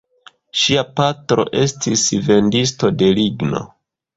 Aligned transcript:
Ŝia 0.61 0.83
patro 0.99 1.45
estis 1.65 2.07
vendisto 2.31 2.91
de 3.03 3.15
ligno. 3.21 3.63